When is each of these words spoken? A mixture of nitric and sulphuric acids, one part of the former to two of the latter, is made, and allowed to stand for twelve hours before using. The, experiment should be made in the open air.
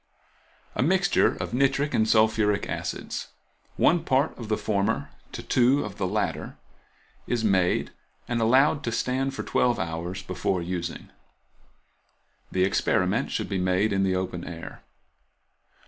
A 0.73 0.81
mixture 0.81 1.35
of 1.35 1.53
nitric 1.53 1.93
and 1.93 2.09
sulphuric 2.09 2.67
acids, 2.67 3.27
one 3.77 4.03
part 4.03 4.35
of 4.35 4.47
the 4.49 4.57
former 4.57 5.11
to 5.31 5.43
two 5.43 5.85
of 5.85 5.97
the 5.99 6.07
latter, 6.07 6.57
is 7.27 7.43
made, 7.43 7.91
and 8.27 8.41
allowed 8.41 8.83
to 8.85 8.91
stand 8.91 9.35
for 9.35 9.43
twelve 9.43 9.77
hours 9.77 10.23
before 10.23 10.59
using. 10.59 11.11
The, 12.51 12.63
experiment 12.63 13.29
should 13.29 13.47
be 13.47 13.59
made 13.59 13.93
in 13.93 14.01
the 14.01 14.15
open 14.15 14.43
air. 14.43 14.81